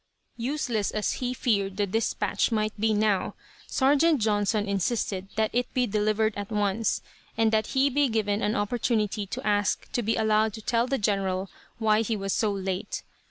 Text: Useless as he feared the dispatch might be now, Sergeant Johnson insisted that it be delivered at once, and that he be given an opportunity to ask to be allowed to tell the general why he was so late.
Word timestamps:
Useless 0.41 0.89
as 0.89 1.11
he 1.21 1.31
feared 1.35 1.77
the 1.77 1.85
dispatch 1.85 2.51
might 2.51 2.73
be 2.79 2.91
now, 2.91 3.35
Sergeant 3.67 4.19
Johnson 4.19 4.67
insisted 4.67 5.27
that 5.35 5.51
it 5.53 5.71
be 5.75 5.85
delivered 5.85 6.33
at 6.35 6.49
once, 6.49 7.03
and 7.37 7.51
that 7.51 7.67
he 7.77 7.87
be 7.87 8.09
given 8.09 8.41
an 8.41 8.55
opportunity 8.55 9.27
to 9.27 9.45
ask 9.45 9.91
to 9.91 10.01
be 10.01 10.15
allowed 10.15 10.53
to 10.53 10.61
tell 10.63 10.87
the 10.87 10.97
general 10.97 11.51
why 11.77 12.01
he 12.01 12.17
was 12.17 12.33
so 12.33 12.51
late. 12.51 13.03